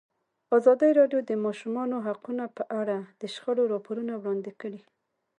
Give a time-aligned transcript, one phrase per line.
[0.57, 4.81] ازادي راډیو د د ماشومانو حقونه په اړه د شخړو راپورونه وړاندې کړي.